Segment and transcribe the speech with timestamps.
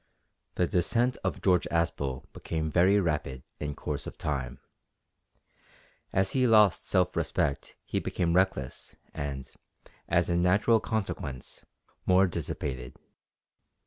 [0.55, 4.57] The descent of George Aspel became very rapid in course of time.
[6.11, 9.47] As he lost self respect he became reckless and,
[10.09, 11.65] as a natural consequence,
[12.07, 12.95] more dissipated.